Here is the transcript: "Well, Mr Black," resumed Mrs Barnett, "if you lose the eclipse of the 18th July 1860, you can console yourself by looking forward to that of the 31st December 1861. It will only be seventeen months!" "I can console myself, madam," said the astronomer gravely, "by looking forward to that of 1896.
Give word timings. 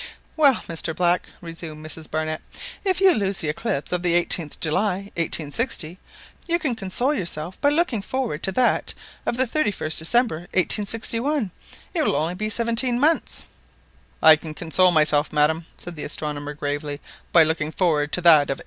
"Well, 0.35 0.55
Mr 0.67 0.95
Black," 0.95 1.29
resumed 1.41 1.85
Mrs 1.85 2.09
Barnett, 2.09 2.41
"if 2.83 2.99
you 2.99 3.13
lose 3.13 3.37
the 3.37 3.49
eclipse 3.49 3.91
of 3.91 4.01
the 4.01 4.15
18th 4.19 4.59
July 4.59 5.11
1860, 5.15 5.99
you 6.47 6.57
can 6.57 6.73
console 6.73 7.13
yourself 7.13 7.61
by 7.61 7.69
looking 7.69 8.01
forward 8.01 8.41
to 8.41 8.51
that 8.53 8.95
of 9.27 9.37
the 9.37 9.45
31st 9.45 9.99
December 9.99 10.37
1861. 10.55 11.51
It 11.93 12.01
will 12.03 12.15
only 12.15 12.33
be 12.33 12.49
seventeen 12.49 12.99
months!" 12.99 13.45
"I 14.23 14.35
can 14.37 14.55
console 14.55 14.89
myself, 14.89 15.31
madam," 15.31 15.67
said 15.77 15.95
the 15.95 16.03
astronomer 16.03 16.55
gravely, 16.55 16.99
"by 17.31 17.43
looking 17.43 17.71
forward 17.71 18.11
to 18.13 18.21
that 18.21 18.49
of 18.49 18.57
1896. 18.57 18.59